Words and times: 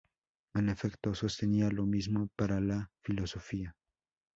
En 0.55 0.69
efecto, 0.69 1.13
sostenía 1.13 1.69
lo 1.69 1.85
mismo 1.85 2.27
para 2.35 2.59
la 2.59 2.89
filosofía. 3.03 3.75